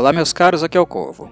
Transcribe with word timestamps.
Olá 0.00 0.14
meus 0.14 0.32
caros, 0.32 0.64
aqui 0.64 0.78
é 0.78 0.80
o 0.80 0.86
Corvo. 0.86 1.30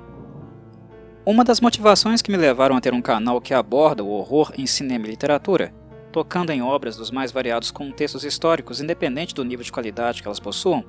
Uma 1.25 1.43
das 1.43 1.59
motivações 1.59 2.21
que 2.21 2.31
me 2.31 2.37
levaram 2.37 2.77
a 2.77 2.81
ter 2.83 2.93
um 2.93 3.01
canal 3.01 3.41
que 3.41 3.55
aborda 3.55 4.05
o 4.05 4.11
horror 4.11 4.53
em 4.59 4.67
cinema 4.67 5.07
e 5.07 5.09
literatura, 5.09 5.73
tocando 6.13 6.51
em 6.51 6.61
obras 6.61 6.95
dos 6.95 7.11
mais 7.11 7.33
variados 7.33 7.71
contextos 7.71 8.25
históricos, 8.25 8.79
independente 8.79 9.35
do 9.35 9.43
nível 9.43 9.65
de 9.65 9.73
qualidade 9.73 10.21
que 10.21 10.29
elas 10.29 10.39
possuam, 10.39 10.85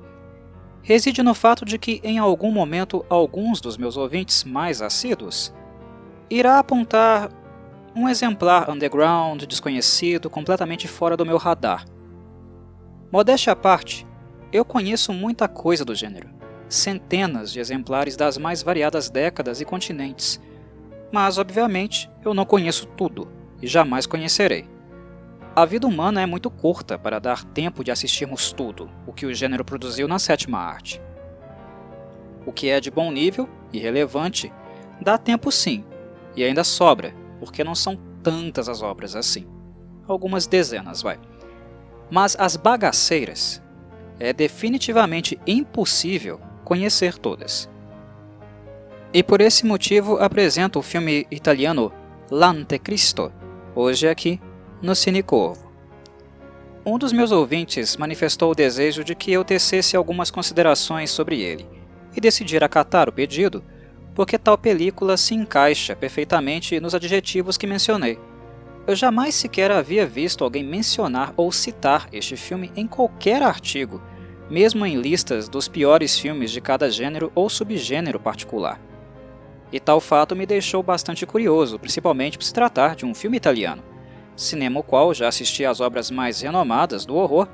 reside 0.82 1.22
no 1.22 1.32
fato 1.32 1.64
de 1.64 1.78
que 1.78 2.02
em 2.04 2.18
algum 2.18 2.52
momento 2.52 3.02
alguns 3.08 3.62
dos 3.62 3.78
meus 3.78 3.96
ouvintes 3.96 4.44
mais 4.44 4.82
assíduos 4.82 5.50
irá 6.28 6.58
apontar 6.58 7.30
um 7.96 8.06
exemplar 8.10 8.68
underground, 8.68 9.44
desconhecido, 9.44 10.28
completamente 10.28 10.86
fora 10.86 11.16
do 11.16 11.24
meu 11.24 11.38
radar. 11.38 11.86
Modéstia 13.10 13.54
à 13.54 13.56
parte, 13.56 14.06
eu 14.52 14.66
conheço 14.66 15.14
muita 15.14 15.48
coisa 15.48 15.82
do 15.82 15.94
gênero, 15.94 16.39
centenas 16.70 17.52
de 17.52 17.60
exemplares 17.60 18.16
das 18.16 18.38
mais 18.38 18.62
variadas 18.62 19.10
décadas 19.10 19.60
e 19.60 19.64
continentes, 19.64 20.40
mas 21.12 21.36
obviamente 21.36 22.08
eu 22.24 22.32
não 22.32 22.46
conheço 22.46 22.86
tudo 22.86 23.28
e 23.60 23.66
jamais 23.66 24.06
conhecerei. 24.06 24.66
A 25.54 25.64
vida 25.64 25.86
humana 25.86 26.22
é 26.22 26.26
muito 26.26 26.48
curta 26.48 26.96
para 26.96 27.18
dar 27.18 27.44
tempo 27.44 27.82
de 27.82 27.90
assistirmos 27.90 28.52
tudo 28.52 28.88
o 29.06 29.12
que 29.12 29.26
o 29.26 29.34
gênero 29.34 29.64
produziu 29.64 30.06
na 30.06 30.18
sétima 30.18 30.58
arte. 30.58 31.02
O 32.46 32.52
que 32.52 32.68
é 32.68 32.80
de 32.80 32.90
bom 32.90 33.10
nível 33.10 33.48
e 33.72 33.78
relevante 33.78 34.52
dá 35.00 35.18
tempo 35.18 35.50
sim, 35.50 35.84
e 36.36 36.44
ainda 36.44 36.62
sobra, 36.62 37.12
porque 37.40 37.64
não 37.64 37.74
são 37.74 37.98
tantas 38.22 38.68
as 38.68 38.80
obras 38.80 39.16
assim. 39.16 39.46
Algumas 40.06 40.46
dezenas, 40.46 41.02
vai. 41.02 41.18
Mas 42.10 42.36
as 42.38 42.56
bagaceiras 42.56 43.60
é 44.18 44.32
definitivamente 44.32 45.38
impossível 45.46 46.40
conhecer 46.70 47.18
todas. 47.18 47.68
E 49.12 49.24
por 49.24 49.40
esse 49.40 49.66
motivo 49.66 50.18
apresento 50.18 50.78
o 50.78 50.82
filme 50.82 51.26
italiano 51.28 51.92
L'Antecristo, 52.30 53.32
hoje 53.74 54.06
aqui 54.06 54.40
no 54.80 54.94
Cine 54.94 55.20
Corvo. 55.20 55.68
Um 56.86 56.96
dos 56.96 57.12
meus 57.12 57.32
ouvintes 57.32 57.96
manifestou 57.96 58.52
o 58.52 58.54
desejo 58.54 59.02
de 59.02 59.16
que 59.16 59.32
eu 59.32 59.42
tecesse 59.42 59.96
algumas 59.96 60.30
considerações 60.30 61.10
sobre 61.10 61.40
ele, 61.42 61.66
e 62.16 62.20
decidi 62.20 62.56
acatar 62.56 63.08
o 63.08 63.12
pedido 63.12 63.64
porque 64.14 64.38
tal 64.38 64.56
película 64.56 65.16
se 65.16 65.34
encaixa 65.34 65.96
perfeitamente 65.96 66.78
nos 66.78 66.94
adjetivos 66.94 67.56
que 67.56 67.66
mencionei. 67.66 68.16
Eu 68.86 68.94
jamais 68.94 69.34
sequer 69.34 69.72
havia 69.72 70.06
visto 70.06 70.44
alguém 70.44 70.62
mencionar 70.62 71.34
ou 71.36 71.50
citar 71.50 72.08
este 72.12 72.36
filme 72.36 72.70
em 72.76 72.86
qualquer 72.86 73.42
artigo, 73.42 74.00
mesmo 74.50 74.84
em 74.84 75.00
listas 75.00 75.48
dos 75.48 75.68
piores 75.68 76.18
filmes 76.18 76.50
de 76.50 76.60
cada 76.60 76.90
gênero 76.90 77.30
ou 77.34 77.48
subgênero 77.48 78.18
particular. 78.18 78.80
E 79.72 79.78
tal 79.78 80.00
fato 80.00 80.34
me 80.34 80.44
deixou 80.44 80.82
bastante 80.82 81.24
curioso, 81.24 81.78
principalmente 81.78 82.36
por 82.36 82.44
se 82.44 82.52
tratar 82.52 82.96
de 82.96 83.06
um 83.06 83.14
filme 83.14 83.36
italiano, 83.36 83.82
cinema 84.34 84.80
o 84.80 84.82
qual 84.82 85.14
já 85.14 85.28
assisti 85.28 85.64
às 85.64 85.80
obras 85.80 86.10
mais 86.10 86.40
renomadas 86.40 87.06
do 87.06 87.14
horror 87.14 87.46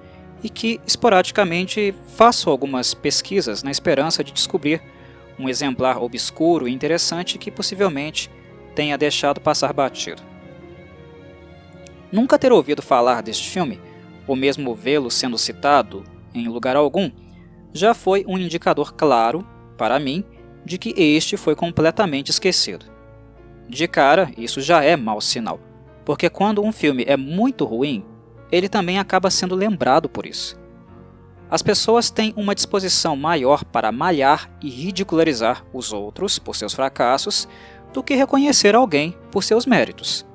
e 0.42 0.48
que 0.48 0.80
esporadicamente 0.86 1.94
faço 2.14 2.48
algumas 2.48 2.94
pesquisas 2.94 3.62
na 3.62 3.70
esperança 3.70 4.24
de 4.24 4.32
descobrir 4.32 4.80
um 5.38 5.48
exemplar 5.50 6.02
obscuro 6.02 6.66
e 6.66 6.72
interessante 6.72 7.36
que 7.36 7.50
possivelmente 7.50 8.30
tenha 8.74 8.96
deixado 8.96 9.38
passar 9.38 9.72
batido. 9.74 10.22
Nunca 12.10 12.38
ter 12.38 12.52
ouvido 12.52 12.80
falar 12.80 13.22
deste 13.22 13.50
filme, 13.50 13.80
ou 14.26 14.34
mesmo 14.34 14.74
vê-lo 14.74 15.10
sendo 15.10 15.36
citado 15.36 16.04
em 16.38 16.48
lugar 16.48 16.76
algum, 16.76 17.10
já 17.72 17.94
foi 17.94 18.24
um 18.26 18.38
indicador 18.38 18.94
claro, 18.94 19.46
para 19.76 19.98
mim, 19.98 20.24
de 20.64 20.78
que 20.78 20.94
este 20.96 21.36
foi 21.36 21.54
completamente 21.54 22.30
esquecido. 22.30 22.86
De 23.68 23.86
cara, 23.86 24.30
isso 24.36 24.60
já 24.60 24.82
é 24.82 24.96
mau 24.96 25.20
sinal, 25.20 25.60
porque 26.04 26.30
quando 26.30 26.62
um 26.62 26.72
filme 26.72 27.04
é 27.06 27.16
muito 27.16 27.64
ruim, 27.64 28.04
ele 28.50 28.68
também 28.68 28.98
acaba 28.98 29.30
sendo 29.30 29.54
lembrado 29.54 30.08
por 30.08 30.26
isso. 30.26 30.58
As 31.48 31.62
pessoas 31.62 32.10
têm 32.10 32.32
uma 32.36 32.54
disposição 32.54 33.16
maior 33.16 33.64
para 33.64 33.92
malhar 33.92 34.50
e 34.60 34.68
ridicularizar 34.68 35.64
os 35.72 35.92
outros 35.92 36.38
por 36.38 36.56
seus 36.56 36.74
fracassos 36.74 37.48
do 37.92 38.02
que 38.02 38.14
reconhecer 38.14 38.74
alguém 38.74 39.16
por 39.30 39.44
seus 39.44 39.64
méritos. 39.64 40.26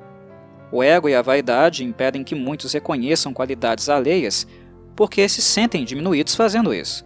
O 0.71 0.81
ego 0.81 1.09
e 1.09 1.15
a 1.15 1.21
vaidade 1.21 1.83
impedem 1.83 2.23
que 2.23 2.33
muitos 2.33 2.71
reconheçam 2.71 3.33
qualidades 3.33 3.89
alheias 3.89 4.47
porque 4.95 5.27
se 5.27 5.41
sentem 5.41 5.83
diminuídos 5.83 6.35
fazendo 6.35 6.73
isso. 6.73 7.05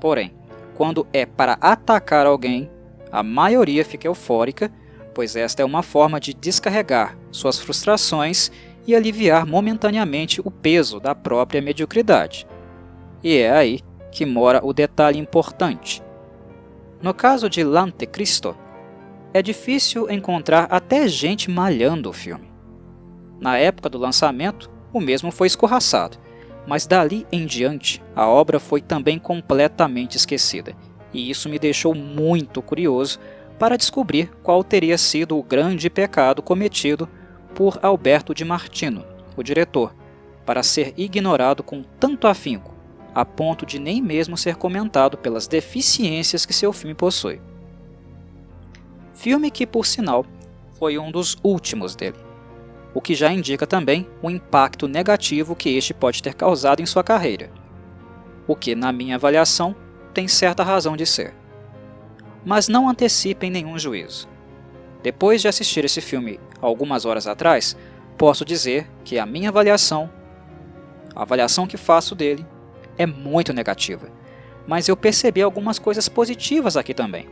Porém, 0.00 0.34
quando 0.74 1.06
é 1.12 1.26
para 1.26 1.58
atacar 1.60 2.26
alguém, 2.26 2.70
a 3.12 3.22
maioria 3.22 3.84
fica 3.84 4.06
eufórica, 4.06 4.72
pois 5.14 5.36
esta 5.36 5.62
é 5.62 5.64
uma 5.64 5.82
forma 5.82 6.20
de 6.20 6.32
descarregar 6.32 7.18
suas 7.30 7.58
frustrações 7.58 8.50
e 8.86 8.94
aliviar 8.94 9.46
momentaneamente 9.46 10.40
o 10.40 10.50
peso 10.50 10.98
da 10.98 11.14
própria 11.14 11.60
mediocridade. 11.60 12.46
E 13.22 13.36
é 13.36 13.50
aí 13.50 13.80
que 14.10 14.24
mora 14.24 14.60
o 14.64 14.72
detalhe 14.72 15.18
importante. 15.18 16.02
No 17.02 17.12
caso 17.14 17.48
de 17.48 17.62
L'Antecristo, 17.62 18.56
é 19.32 19.42
difícil 19.42 20.10
encontrar 20.10 20.66
até 20.70 21.06
gente 21.06 21.50
malhando 21.50 22.10
o 22.10 22.12
filme. 22.12 22.50
Na 23.40 23.56
época 23.58 23.88
do 23.88 23.98
lançamento, 23.98 24.70
o 24.92 25.00
mesmo 25.00 25.30
foi 25.30 25.46
escorraçado, 25.46 26.18
mas 26.70 26.86
dali 26.86 27.26
em 27.32 27.46
diante 27.46 28.00
a 28.14 28.28
obra 28.28 28.60
foi 28.60 28.80
também 28.80 29.18
completamente 29.18 30.16
esquecida, 30.16 30.72
e 31.12 31.28
isso 31.28 31.48
me 31.48 31.58
deixou 31.58 31.96
muito 31.96 32.62
curioso 32.62 33.18
para 33.58 33.76
descobrir 33.76 34.30
qual 34.40 34.62
teria 34.62 34.96
sido 34.96 35.36
o 35.36 35.42
grande 35.42 35.90
pecado 35.90 36.40
cometido 36.40 37.08
por 37.56 37.80
Alberto 37.82 38.32
Di 38.32 38.44
Martino, 38.44 39.04
o 39.36 39.42
diretor, 39.42 39.92
para 40.46 40.62
ser 40.62 40.94
ignorado 40.96 41.64
com 41.64 41.82
tanto 41.98 42.28
afinco 42.28 42.72
a 43.12 43.24
ponto 43.24 43.66
de 43.66 43.80
nem 43.80 44.00
mesmo 44.00 44.36
ser 44.36 44.54
comentado 44.54 45.18
pelas 45.18 45.48
deficiências 45.48 46.46
que 46.46 46.52
seu 46.52 46.72
filme 46.72 46.94
possui. 46.94 47.40
Filme 49.12 49.50
que, 49.50 49.66
por 49.66 49.84
sinal, 49.84 50.24
foi 50.78 50.98
um 50.98 51.10
dos 51.10 51.36
últimos 51.42 51.96
dele, 51.96 52.29
o 52.92 53.00
que 53.00 53.14
já 53.14 53.32
indica 53.32 53.66
também 53.66 54.08
o 54.22 54.30
impacto 54.30 54.88
negativo 54.88 55.54
que 55.54 55.76
este 55.76 55.94
pode 55.94 56.22
ter 56.22 56.34
causado 56.34 56.80
em 56.80 56.86
sua 56.86 57.04
carreira, 57.04 57.50
o 58.46 58.56
que, 58.56 58.74
na 58.74 58.92
minha 58.92 59.14
avaliação, 59.14 59.76
tem 60.12 60.26
certa 60.26 60.62
razão 60.62 60.96
de 60.96 61.06
ser. 61.06 61.34
Mas 62.44 62.68
não 62.68 62.88
antecipem 62.88 63.50
nenhum 63.50 63.78
juízo. 63.78 64.28
Depois 65.02 65.40
de 65.40 65.48
assistir 65.48 65.84
esse 65.84 66.00
filme 66.00 66.40
algumas 66.60 67.04
horas 67.04 67.26
atrás, 67.26 67.76
posso 68.18 68.44
dizer 68.44 68.90
que 69.04 69.18
a 69.18 69.26
minha 69.26 69.50
avaliação, 69.50 70.10
a 71.14 71.22
avaliação 71.22 71.66
que 71.66 71.76
faço 71.76 72.14
dele, 72.14 72.44
é 72.98 73.06
muito 73.06 73.52
negativa, 73.52 74.10
mas 74.66 74.88
eu 74.88 74.96
percebi 74.96 75.42
algumas 75.42 75.78
coisas 75.78 76.08
positivas 76.08 76.76
aqui 76.76 76.92
também, 76.92 77.28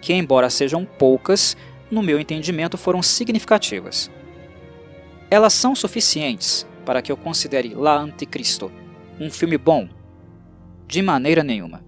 que, 0.00 0.12
embora 0.12 0.50
sejam 0.50 0.84
poucas, 0.84 1.56
no 1.90 2.02
meu 2.02 2.20
entendimento 2.20 2.76
foram 2.78 3.02
significativas. 3.02 4.10
Elas 5.32 5.54
são 5.54 5.74
suficientes 5.74 6.66
para 6.84 7.00
que 7.00 7.10
eu 7.10 7.16
considere 7.16 7.74
La 7.74 7.96
Anticristo 7.96 8.70
um 9.18 9.30
filme 9.30 9.56
bom? 9.56 9.88
De 10.86 11.00
maneira 11.00 11.42
nenhuma. 11.42 11.82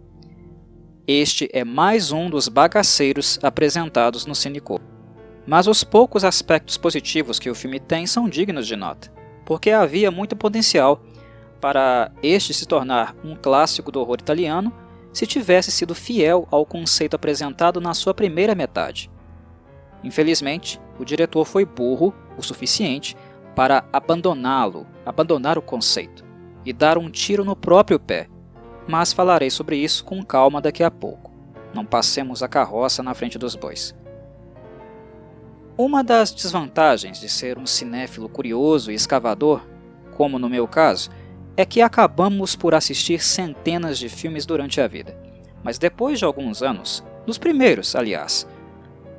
Este 1.06 1.50
é 1.52 1.62
mais 1.62 2.10
um 2.10 2.30
dos 2.30 2.48
bagaceiros 2.48 3.38
apresentados 3.42 4.24
no 4.24 4.34
Cineco. 4.34 4.80
Mas 5.46 5.66
os 5.66 5.84
poucos 5.84 6.24
aspectos 6.24 6.78
positivos 6.78 7.38
que 7.38 7.50
o 7.50 7.54
filme 7.54 7.78
tem 7.78 8.06
são 8.06 8.30
dignos 8.30 8.66
de 8.66 8.76
nota, 8.76 9.12
porque 9.44 9.70
havia 9.70 10.10
muito 10.10 10.34
potencial 10.34 11.04
para 11.60 12.10
este 12.22 12.54
se 12.54 12.64
tornar 12.64 13.14
um 13.22 13.36
clássico 13.36 13.92
do 13.92 14.00
horror 14.00 14.16
italiano 14.20 14.72
se 15.12 15.26
tivesse 15.26 15.70
sido 15.70 15.94
fiel 15.94 16.48
ao 16.50 16.64
conceito 16.64 17.12
apresentado 17.12 17.78
na 17.78 17.92
sua 17.92 18.14
primeira 18.14 18.54
metade. 18.54 19.10
Infelizmente, 20.02 20.80
o 20.98 21.04
diretor 21.04 21.44
foi 21.44 21.66
burro 21.66 22.14
o 22.38 22.42
suficiente 22.42 23.16
para 23.54 23.84
abandoná-lo, 23.92 24.86
abandonar 25.04 25.56
o 25.58 25.62
conceito 25.62 26.24
e 26.64 26.72
dar 26.72 26.98
um 26.98 27.10
tiro 27.10 27.44
no 27.44 27.54
próprio 27.54 27.98
pé, 27.98 28.28
mas 28.86 29.12
falarei 29.12 29.50
sobre 29.50 29.76
isso 29.76 30.04
com 30.04 30.22
calma 30.22 30.60
daqui 30.60 30.82
a 30.82 30.90
pouco. 30.90 31.30
Não 31.72 31.84
passemos 31.84 32.42
a 32.42 32.48
carroça 32.48 33.02
na 33.02 33.14
frente 33.14 33.38
dos 33.38 33.54
bois. 33.54 33.94
Uma 35.76 36.04
das 36.04 36.30
desvantagens 36.30 37.18
de 37.18 37.28
ser 37.28 37.58
um 37.58 37.66
cinéfilo 37.66 38.28
curioso 38.28 38.92
e 38.92 38.94
escavador, 38.94 39.60
como 40.16 40.38
no 40.38 40.48
meu 40.48 40.68
caso, 40.68 41.10
é 41.56 41.64
que 41.64 41.80
acabamos 41.80 42.54
por 42.54 42.74
assistir 42.74 43.20
centenas 43.20 43.98
de 43.98 44.08
filmes 44.08 44.46
durante 44.46 44.80
a 44.80 44.86
vida. 44.86 45.16
Mas 45.62 45.78
depois 45.78 46.18
de 46.18 46.24
alguns 46.24 46.62
anos, 46.62 47.02
dos 47.26 47.38
primeiros, 47.38 47.96
aliás, 47.96 48.46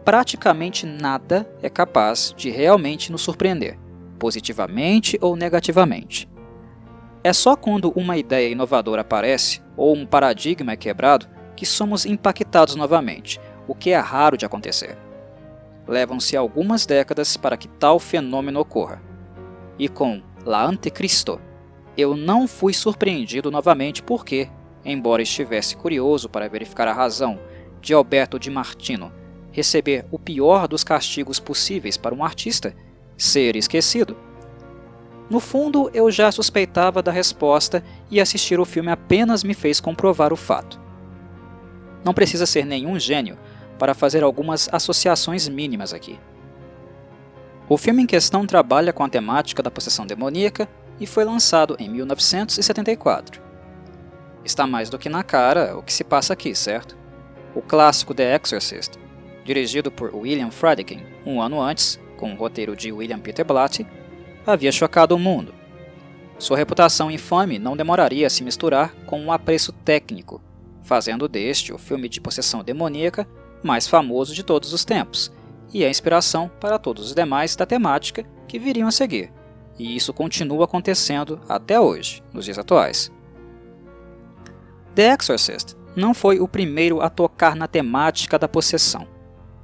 praticamente 0.05 0.85
nada 0.85 1.49
é 1.61 1.69
capaz 1.69 2.33
de 2.37 2.49
realmente 2.49 3.11
nos 3.11 3.21
surpreender, 3.21 3.77
positivamente 4.15 5.17
ou 5.21 5.35
negativamente. 5.35 6.29
É 7.23 7.33
só 7.33 7.55
quando 7.55 7.91
uma 7.95 8.17
ideia 8.17 8.49
inovadora 8.49 9.01
aparece 9.01 9.61
ou 9.75 9.95
um 9.95 10.05
paradigma 10.05 10.73
é 10.73 10.75
quebrado 10.75 11.27
que 11.55 11.65
somos 11.65 12.05
impactados 12.05 12.75
novamente, 12.75 13.39
o 13.67 13.73
que 13.73 13.91
é 13.91 13.97
raro 13.97 14.37
de 14.37 14.45
acontecer. 14.45 14.97
Levam-se 15.87 16.35
algumas 16.35 16.85
décadas 16.85 17.37
para 17.37 17.57
que 17.57 17.67
tal 17.67 17.99
fenômeno 17.99 18.59
ocorra. 18.59 19.01
E 19.77 19.87
com 19.87 20.21
La 20.45 20.63
Antecristo, 20.63 21.39
eu 21.97 22.15
não 22.15 22.47
fui 22.47 22.73
surpreendido 22.73 23.49
novamente 23.49 24.03
porque, 24.03 24.49
embora 24.83 25.21
estivesse 25.21 25.75
curioso 25.75 26.29
para 26.29 26.49
verificar 26.49 26.87
a 26.87 26.93
razão 26.93 27.39
de 27.81 27.93
Alberto 27.93 28.39
Di 28.39 28.49
Martino 28.49 29.11
receber 29.55 30.05
o 30.11 30.19
pior 30.19 30.67
dos 30.67 30.83
castigos 30.83 31.39
possíveis 31.39 31.95
para 31.95 32.13
um 32.13 32.25
artista, 32.25 32.75
ser 33.17 33.55
esquecido. 33.55 34.17
No 35.29 35.39
fundo, 35.39 35.89
eu 35.93 36.11
já 36.11 36.31
suspeitava 36.31 37.01
da 37.01 37.11
resposta 37.11 37.83
e 38.11 38.21
assistir 38.21 38.59
o 38.59 38.65
filme 38.65 38.91
apenas 38.91 39.43
me 39.43 39.53
fez 39.53 39.79
comprovar 39.79 40.31
o 40.31 40.35
fato. 40.37 40.79
Não 42.03 42.13
precisa 42.13 42.45
ser 42.45 42.65
nenhum 42.65 42.99
gênio 42.99 43.37
para 43.79 43.95
fazer 43.95 44.23
algumas 44.23 44.69
associações 44.71 45.47
mínimas 45.47 45.93
aqui. 45.93 46.19
O 47.67 47.77
filme 47.77 48.03
em 48.03 48.05
questão 48.05 48.45
trabalha 48.45 48.93
com 48.93 49.03
a 49.03 49.09
temática 49.09 49.63
da 49.63 49.71
possessão 49.71 50.05
demoníaca 50.05 50.69
e 50.99 51.07
foi 51.07 51.25
lançado 51.25 51.75
em 51.79 51.89
1974. 51.89 53.41
Está 54.43 54.67
mais 54.67 54.91
do 54.91 54.99
que 54.99 55.09
na 55.09 55.23
cara 55.23 55.75
o 55.75 55.81
que 55.81 55.91
se 55.91 56.03
passa 56.03 56.33
aqui, 56.33 56.53
certo? 56.53 56.95
O 57.55 57.61
clássico 57.61 58.13
The 58.13 58.39
Exorcist, 58.39 58.99
dirigido 59.43 59.91
por 59.91 60.13
William 60.13 60.51
Friedkin 60.51 61.03
um 61.25 61.41
ano 61.41 61.59
antes, 61.59 61.99
com 62.15 62.33
o 62.33 62.35
roteiro 62.35 62.75
de 62.75 62.91
William 62.91 63.19
Peter 63.19 63.45
Blatty, 63.45 63.85
havia 64.45 64.71
chocado 64.71 65.15
o 65.15 65.19
mundo. 65.19 65.53
Sua 66.37 66.57
reputação 66.57 67.09
infame 67.09 67.57
não 67.57 67.77
demoraria 67.77 68.27
a 68.27 68.29
se 68.29 68.43
misturar 68.43 68.93
com 69.05 69.19
um 69.21 69.31
apreço 69.31 69.71
técnico, 69.71 70.41
fazendo 70.83 71.27
deste 71.27 71.73
o 71.73 71.77
filme 71.77 72.09
de 72.09 72.19
possessão 72.19 72.63
demoníaca 72.63 73.27
mais 73.63 73.87
famoso 73.87 74.33
de 74.33 74.43
todos 74.43 74.73
os 74.73 74.85
tempos, 74.85 75.31
e 75.73 75.83
a 75.83 75.89
inspiração 75.89 76.49
para 76.59 76.77
todos 76.77 77.07
os 77.07 77.15
demais 77.15 77.55
da 77.55 77.65
temática 77.65 78.23
que 78.47 78.59
viriam 78.59 78.87
a 78.87 78.91
seguir. 78.91 79.31
E 79.77 79.95
isso 79.95 80.13
continua 80.13 80.65
acontecendo 80.65 81.39
até 81.49 81.79
hoje, 81.79 82.23
nos 82.31 82.45
dias 82.45 82.59
atuais. 82.59 83.11
The 84.93 85.15
Exorcist 85.19 85.75
não 85.95 86.13
foi 86.13 86.39
o 86.39 86.47
primeiro 86.47 87.01
a 87.01 87.09
tocar 87.09 87.55
na 87.55 87.67
temática 87.67 88.37
da 88.37 88.47
possessão, 88.47 89.07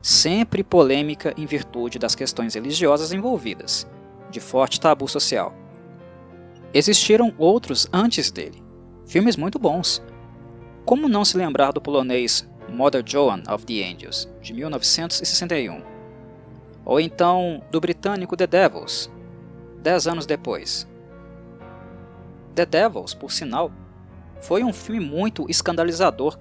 sempre 0.01 0.63
polêmica 0.63 1.33
em 1.37 1.45
virtude 1.45 1.99
das 1.99 2.15
questões 2.15 2.55
religiosas 2.55 3.11
envolvidas, 3.11 3.87
de 4.29 4.39
forte 4.39 4.79
tabu 4.79 5.07
social. 5.07 5.53
Existiram 6.73 7.33
outros 7.37 7.87
antes 7.93 8.31
dele, 8.31 8.63
filmes 9.05 9.35
muito 9.35 9.59
bons. 9.59 10.01
Como 10.85 11.07
não 11.07 11.23
se 11.23 11.37
lembrar 11.37 11.71
do 11.71 11.81
polonês 11.81 12.49
Mother 12.67 13.03
Joan 13.05 13.43
of 13.49 13.65
the 13.65 13.83
Angels, 13.83 14.27
de 14.41 14.53
1961? 14.53 15.83
Ou 16.83 16.99
então 16.99 17.61
do 17.69 17.79
britânico 17.79 18.35
The 18.35 18.47
Devils, 18.47 19.11
dez 19.81 20.07
anos 20.07 20.25
depois. 20.25 20.87
The 22.55 22.65
Devils, 22.65 23.13
por 23.13 23.31
sinal, 23.31 23.71
foi 24.41 24.63
um 24.63 24.73
filme 24.73 24.99
muito 24.99 25.45
escandalizador, 25.47 26.39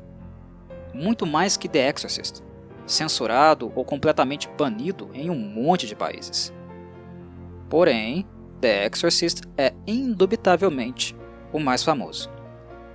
muito 0.94 1.26
mais 1.26 1.56
que 1.56 1.68
The 1.68 1.90
Exorcist, 1.90 2.42
censurado 2.86 3.72
ou 3.74 3.84
completamente 3.84 4.48
banido 4.56 5.10
em 5.14 5.30
um 5.30 5.38
monte 5.38 5.86
de 5.86 5.94
países. 5.94 6.52
Porém, 7.68 8.26
The 8.60 8.86
Exorcist 8.86 9.42
é 9.56 9.72
indubitavelmente 9.86 11.16
o 11.52 11.58
mais 11.58 11.82
famoso. 11.82 12.30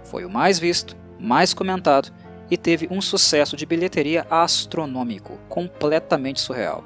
Foi 0.04 0.26
o 0.26 0.30
mais 0.30 0.60
visto, 0.60 0.96
mais 1.20 1.54
comentado 1.54 2.12
e 2.50 2.58
teve 2.58 2.88
um 2.92 3.02
sucesso 3.02 3.56
de 3.56 3.66
bilheteria 3.66 4.28
astronômico, 4.30 5.40
completamente 5.50 6.40
surreal. 6.40 6.84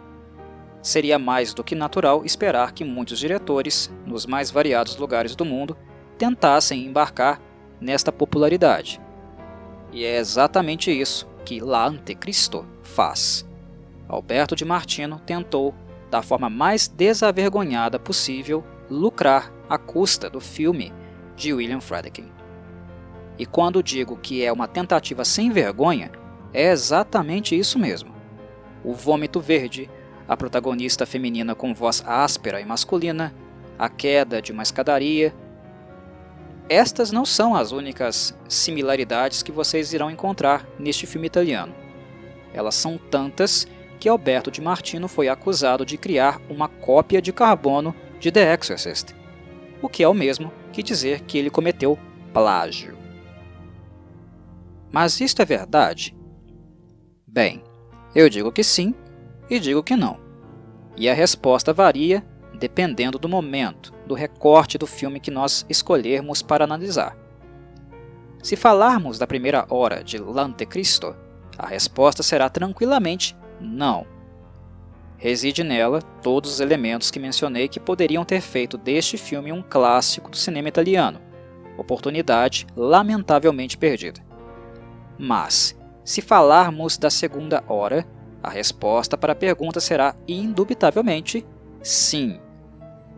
Seria 0.82 1.20
mais 1.20 1.54
do 1.54 1.64
que 1.64 1.76
natural 1.76 2.24
esperar 2.24 2.72
que 2.72 2.86
muitos 2.86 3.20
diretores, 3.20 3.92
nos 4.06 4.26
mais 4.26 4.50
variados 4.50 4.96
lugares 4.96 5.36
do 5.36 5.44
mundo, 5.44 5.76
tentassem 6.18 6.86
embarcar 6.86 7.42
nesta 7.82 8.12
popularidade. 8.12 9.02
E 9.92 10.06
é 10.06 10.18
exatamente 10.18 10.90
isso 10.92 11.28
que 11.44 11.60
La 11.60 11.88
Antecristo 11.88 12.66
faz. 12.90 13.48
Alberto 14.08 14.56
de 14.56 14.66
Martino 14.66 15.22
tentou 15.26 15.74
da 16.10 16.22
forma 16.22 16.50
mais 16.50 16.88
desavergonhada 16.88 18.00
possível, 18.00 18.64
lucrar 18.90 19.54
à 19.70 19.78
custa 19.78 20.30
do 20.30 20.42
filme 20.42 20.92
de 21.36 21.54
William 21.54 21.80
Friedkin. 21.80 22.32
E 23.38 23.46
quando 23.46 23.84
digo 23.84 24.18
que 24.18 24.44
é 24.44 24.52
uma 24.52 24.68
tentativa 24.68 25.24
sem 25.24 25.52
vergonha, 25.52 26.12
é 26.54 26.72
exatamente 26.72 27.58
isso 27.58 27.78
mesmo. 27.78 28.14
O 28.84 28.94
vômito 28.94 29.40
verde, 29.40 29.90
a 30.28 30.36
protagonista 30.36 31.06
feminina 31.06 31.54
com 31.54 31.74
voz 31.74 32.04
áspera 32.06 32.60
e 32.60 32.66
masculina, 32.66 33.34
a 33.78 33.88
queda 33.88 34.42
de 34.42 34.52
uma 34.52 34.64
escadaria. 34.64 35.34
Estas 36.68 37.12
não 37.12 37.26
são 37.26 37.56
as 37.56 37.72
únicas 37.72 38.36
similaridades 38.48 39.42
que 39.44 39.52
vocês 39.52 39.94
irão 39.94 40.12
encontrar 40.12 40.68
neste 40.78 41.06
filme 41.06 41.28
italiano. 41.28 41.74
Elas 42.54 42.76
são 42.76 42.98
tantas 42.98 43.68
que 44.00 44.08
Alberto 44.08 44.50
de 44.50 44.62
Martino 44.62 45.08
foi 45.08 45.28
acusado 45.28 45.86
de 45.86 45.98
criar 45.98 46.42
uma 46.50 46.68
cópia 46.68 47.22
de 47.22 47.34
carbono 47.34 47.94
de 48.20 48.32
The 48.32 48.54
Exorcist, 48.54 49.14
o 49.82 49.90
que 49.90 50.04
é 50.04 50.08
o 50.08 50.14
mesmo 50.14 50.52
que 50.72 50.82
dizer 50.82 51.22
que 51.22 51.38
ele 51.38 51.50
cometeu 51.50 51.98
plágio. 52.34 52.98
Mas 54.92 55.20
isto 55.20 55.42
é 55.42 55.46
verdade? 55.46 56.16
Bem, 57.28 57.64
eu 58.16 58.30
digo 58.30 58.52
que 58.52 58.64
sim 58.64 58.96
e 59.50 59.60
digo 59.60 59.84
que 59.84 59.96
não. 59.96 60.20
E 60.96 61.10
a 61.10 61.14
resposta 61.14 61.74
varia 61.74 62.26
dependendo 62.60 63.18
do 63.18 63.30
momento, 63.30 63.94
do 64.06 64.14
recorte 64.14 64.78
do 64.78 64.86
filme 64.86 65.20
que 65.20 65.32
nós 65.32 65.66
escolhermos 65.70 66.42
para 66.42 66.66
analisar. 66.66 67.18
Se 68.44 68.56
falarmos 68.56 69.18
da 69.18 69.26
primeira 69.26 69.66
hora 69.70 70.04
de 70.04 70.18
L'Antecristo, 70.18 71.16
a 71.60 71.68
resposta 71.68 72.24
será 72.24 72.50
tranquilamente 72.50 73.36
não. 73.60 74.08
Reside 75.18 75.62
nela 75.62 76.02
todos 76.02 76.54
os 76.54 76.60
elementos 76.62 77.12
que 77.12 77.20
mencionei 77.20 77.68
que 77.68 77.82
poderiam 77.82 78.24
ter 78.24 78.40
feito 78.40 78.78
deste 78.78 79.18
filme 79.18 79.52
um 79.52 79.62
clássico 79.62 80.32
do 80.32 80.38
cinema 80.38 80.70
italiano, 80.70 81.20
oportunidade 81.78 82.66
lamentavelmente 82.78 83.78
perdida. 83.78 84.22
Mas, 85.18 85.78
se 86.06 86.22
falarmos 86.22 86.98
da 86.98 87.10
segunda 87.10 87.62
hora, 87.68 88.08
a 88.42 88.50
resposta 88.50 89.18
para 89.18 89.34
a 89.34 89.36
pergunta 89.36 89.82
será 89.82 90.16
indubitavelmente 90.26 91.46
sim. 91.84 92.40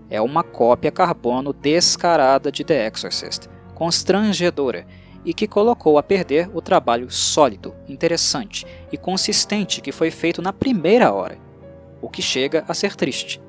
É 0.10 0.20
uma 0.20 0.44
cópia 0.44 0.92
carbono 0.92 1.54
descarada 1.54 2.52
de 2.52 2.64
The 2.64 2.88
Exorcist, 2.88 3.48
constrangedora 3.76 4.88
e 5.24 5.34
que 5.34 5.48
colocou 5.48 5.98
a 5.98 6.04
perder 6.04 6.50
o 6.54 6.62
trabalho 6.62 7.10
sólido, 7.12 7.76
interessante 7.88 8.66
e 8.92 8.98
consistente 8.98 9.82
que 9.82 9.92
foi 9.92 10.10
feito 10.10 10.42
na 10.42 10.52
primeira 10.52 11.14
hora, 11.14 11.38
o 12.02 12.10
que 12.10 12.22
chega 12.22 12.66
a 12.68 12.74
ser 12.74 12.96
triste. 12.96 13.42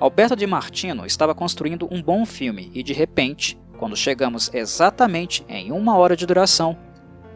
Alberto 0.00 0.34
de 0.34 0.46
Martino 0.46 1.06
estava 1.06 1.34
construindo 1.34 1.86
um 1.90 2.02
bom 2.02 2.26
filme 2.26 2.70
e, 2.74 2.82
de 2.82 2.92
repente, 2.92 3.60
quando 3.78 3.96
chegamos 3.96 4.52
exatamente 4.52 5.44
em 5.48 5.70
uma 5.70 5.96
hora 5.96 6.16
de 6.16 6.26
duração, 6.26 6.76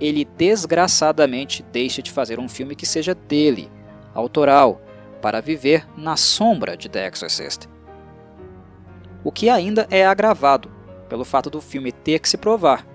ele 0.01 0.25
desgraçadamente 0.25 1.65
deixa 1.73 2.03
de 2.03 2.11
fazer 2.11 2.41
um 2.41 2.49
filme 2.49 2.75
que 2.75 2.85
seja 2.85 3.15
dele, 3.15 3.71
autoral, 4.13 4.81
para 5.23 5.41
viver 5.41 5.87
na 5.97 6.17
sombra 6.17 6.77
de 6.77 6.89
The 6.89 7.07
Exorcist. 7.07 7.69
O 9.25 9.33
que 9.33 9.49
ainda 9.49 9.87
é 9.91 10.05
agravado 10.05 10.71
pelo 11.09 11.25
fato 11.25 11.49
do 11.49 11.61
filme 11.61 11.93
ter 11.93 12.19
que 12.19 12.29
se 12.29 12.37
provar 12.37 12.87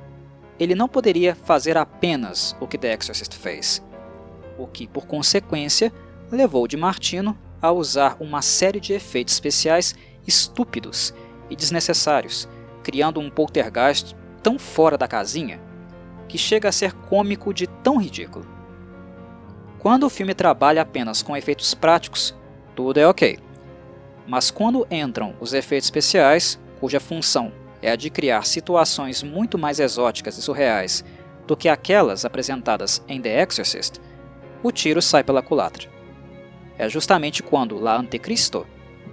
ele 0.61 0.75
não 0.75 0.87
poderia 0.87 1.33
fazer 1.33 1.75
apenas 1.75 2.55
o 2.59 2.67
que 2.67 2.77
The 2.77 2.93
Exorcist 2.93 3.35
fez, 3.35 3.83
o 4.59 4.67
que, 4.67 4.87
por 4.87 5.07
consequência, 5.07 5.91
levou 6.31 6.67
de 6.67 6.77
Martino 6.77 7.35
a 7.59 7.71
usar 7.71 8.15
uma 8.19 8.43
série 8.43 8.79
de 8.79 8.93
efeitos 8.93 9.33
especiais 9.33 9.95
estúpidos 10.27 11.15
e 11.49 11.55
desnecessários, 11.55 12.47
criando 12.83 13.19
um 13.19 13.27
poltergeist 13.27 14.15
tão 14.43 14.59
fora 14.59 14.99
da 14.99 15.07
casinha 15.07 15.59
que 16.27 16.37
chega 16.37 16.69
a 16.69 16.71
ser 16.71 16.93
cômico 16.93 17.51
de 17.51 17.65
tão 17.65 17.97
ridículo. 17.97 18.45
Quando 19.79 20.03
o 20.03 20.11
filme 20.11 20.35
trabalha 20.35 20.83
apenas 20.83 21.23
com 21.23 21.35
efeitos 21.35 21.73
práticos, 21.73 22.35
tudo 22.75 22.99
é 22.99 23.07
ok. 23.07 23.39
Mas 24.27 24.51
quando 24.51 24.85
entram 24.91 25.33
os 25.39 25.53
efeitos 25.55 25.87
especiais, 25.87 26.59
cuja 26.79 26.99
função 26.99 27.51
é 27.81 27.91
a 27.91 27.95
de 27.95 28.09
criar 28.09 28.45
situações 28.45 29.23
muito 29.23 29.57
mais 29.57 29.79
exóticas 29.79 30.37
e 30.37 30.41
surreais 30.41 31.03
do 31.47 31.57
que 31.57 31.67
aquelas 31.67 32.23
apresentadas 32.23 33.03
em 33.07 33.21
The 33.21 33.41
Exorcist, 33.41 33.99
o 34.63 34.71
tiro 34.71 35.01
sai 35.01 35.23
pela 35.23 35.41
culatra. 35.41 35.89
É 36.77 36.87
justamente 36.87 37.43
quando 37.43 37.79
La 37.79 37.97
Antecristo 37.97 38.65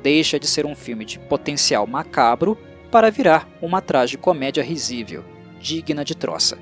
deixa 0.02 0.38
de 0.38 0.46
ser 0.46 0.66
um 0.66 0.74
filme 0.74 1.04
de 1.04 1.18
potencial 1.18 1.86
macabro 1.86 2.56
para 2.90 3.10
virar 3.10 3.48
uma 3.60 3.82
comédia 4.20 4.62
risível, 4.62 5.24
digna 5.60 6.04
de 6.04 6.14
troça. 6.14 6.58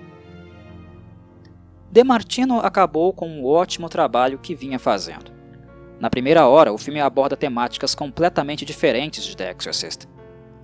Demartino 1.91 2.59
acabou 2.61 3.13
com 3.13 3.29
um 3.29 3.45
ótimo 3.47 3.89
trabalho 3.89 4.39
que 4.39 4.55
vinha 4.55 4.79
fazendo. 4.79 5.33
Na 5.99 6.11
primeira 6.11 6.47
hora, 6.47 6.73
o 6.73 6.79
filme 6.79 7.01
aborda 7.01 7.37
temáticas 7.37 7.95
completamente 7.95 8.65
diferentes 8.65 9.25
de 9.25 9.37
The 9.37 9.51
Exorcist, 9.53 10.07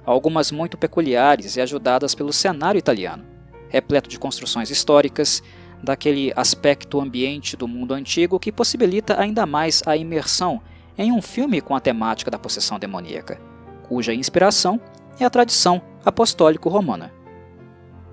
algumas 0.04 0.50
muito 0.50 0.76
peculiares 0.76 1.56
e 1.56 1.60
ajudadas 1.60 2.14
pelo 2.14 2.32
cenário 2.32 2.78
italiano, 2.78 3.24
repleto 3.68 4.08
de 4.08 4.18
construções 4.18 4.70
históricas, 4.70 5.42
daquele 5.82 6.32
aspecto 6.36 7.00
ambiente 7.00 7.56
do 7.56 7.66
mundo 7.66 7.92
antigo 7.92 8.38
que 8.38 8.52
possibilita 8.52 9.20
ainda 9.20 9.44
mais 9.44 9.82
a 9.84 9.96
imersão 9.96 10.60
em 10.96 11.10
um 11.10 11.20
filme 11.20 11.60
com 11.60 11.74
a 11.74 11.80
temática 11.80 12.30
da 12.30 12.38
possessão 12.38 12.78
demoníaca, 12.78 13.40
cuja 13.88 14.14
inspiração 14.14 14.80
é 15.18 15.24
a 15.24 15.30
tradição 15.30 15.82
apostólico-romana. 16.04 17.12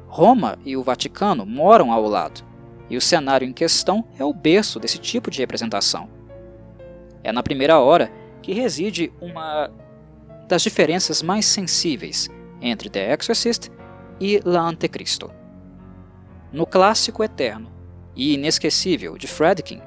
Roma 0.07 0.57
e 0.65 0.75
o 0.75 0.83
Vaticano 0.83 1.45
moram 1.45 1.91
ao 1.91 2.07
lado, 2.07 2.43
e 2.89 2.97
o 2.97 3.01
cenário 3.01 3.47
em 3.47 3.53
questão 3.53 4.03
é 4.17 4.25
o 4.25 4.33
berço 4.33 4.79
desse 4.79 4.97
tipo 4.97 5.29
de 5.29 5.39
representação. 5.39 6.09
É 7.23 7.31
na 7.31 7.43
primeira 7.43 7.79
hora 7.79 8.11
que 8.41 8.53
reside 8.53 9.13
uma 9.21 9.69
das 10.49 10.63
diferenças 10.63 11.21
mais 11.21 11.45
sensíveis 11.45 12.27
entre 12.59 12.89
The 12.89 13.13
Exorcist 13.13 13.69
e 14.19 14.41
La 14.43 14.61
Antecristo. 14.61 15.31
No 16.51 16.65
clássico 16.65 17.23
eterno 17.23 17.71
e 18.15 18.33
inesquecível 18.33 19.15
de 19.15 19.27
Fredkin, 19.27 19.79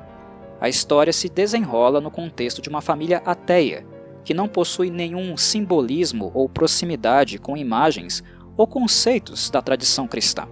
a 0.61 0.69
história 0.69 1.13
se 1.13 1.29
desenrola 1.29 2.01
no 2.01 2.13
contexto 2.13 2.63
de 2.63 2.69
uma 2.69 2.81
família 2.81 3.21
ateia 3.27 3.85
que 4.25 4.33
não 4.33 4.47
possui 4.47 4.89
nenhum 4.89 5.37
simbolismo 5.37 6.31
ou 6.33 6.49
proximidade 6.49 7.39
com 7.39 7.57
imagens 7.57 8.23
ou 8.57 8.65
conceitos 8.65 9.51
da 9.51 9.61
tradição 9.61 10.07
cristã. 10.07 10.47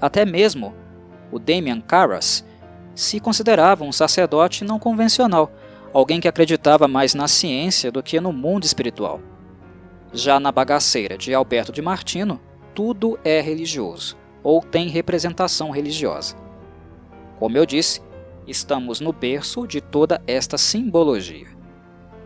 Até 0.00 0.24
mesmo 0.24 0.74
o 1.30 1.38
Damian 1.38 1.80
Carras 1.80 2.44
se 2.96 3.20
considerava 3.20 3.84
um 3.84 3.92
sacerdote 3.92 4.64
não 4.64 4.80
convencional, 4.80 5.52
alguém 5.92 6.20
que 6.20 6.28
acreditava 6.28 6.88
mais 6.88 7.14
na 7.14 7.28
ciência 7.28 7.92
do 7.92 8.02
que 8.02 8.20
no 8.20 8.32
mundo 8.32 8.64
espiritual. 8.64 9.20
Já 10.12 10.40
na 10.40 10.50
bagaceira 10.50 11.18
de 11.18 11.34
Alberto 11.34 11.72
de 11.72 11.82
Martino, 11.82 12.40
tudo 12.74 13.18
é 13.24 13.40
religioso 13.40 14.16
ou 14.42 14.60
tem 14.60 14.88
representação 14.88 15.70
religiosa. 15.70 16.36
Como 17.38 17.56
eu 17.56 17.66
disse, 17.66 18.00
estamos 18.46 19.00
no 19.00 19.12
berço 19.12 19.66
de 19.66 19.80
toda 19.80 20.22
esta 20.26 20.56
simbologia. 20.58 21.48